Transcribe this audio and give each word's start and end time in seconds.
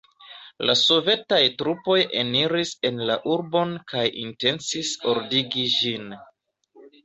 La 0.69 0.75
sovetaj 0.79 1.39
trupoj 1.59 1.97
eniris 2.23 2.73
en 2.91 2.99
la 3.11 3.19
urbon 3.35 3.77
kaj 3.95 4.09
intencis 4.25 4.99
ordigi 5.15 5.71
ĝin. 5.79 6.13